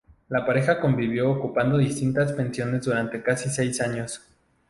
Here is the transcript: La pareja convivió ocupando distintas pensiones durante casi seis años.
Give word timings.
La 0.29 0.47
pareja 0.47 0.79
convivió 0.81 1.29
ocupando 1.29 1.77
distintas 1.77 2.31
pensiones 2.31 2.81
durante 2.83 3.21
casi 3.21 3.51
seis 3.51 3.79
años. 3.81 4.19